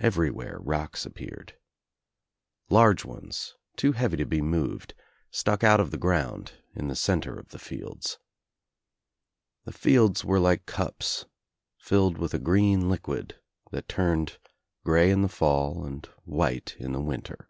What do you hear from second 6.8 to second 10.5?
the centre of the fields. The fields were